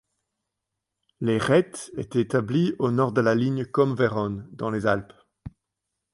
Les 1.19 1.37
Rhètes 1.37 1.91
étaient 1.95 2.21
établis 2.21 2.73
au 2.79 2.89
nord 2.89 3.11
de 3.11 3.21
la 3.21 3.35
ligne 3.35 3.65
Côme-Vérone 3.65 4.49
dans 4.51 4.71
les 4.71 4.87
Alpes. 4.87 5.13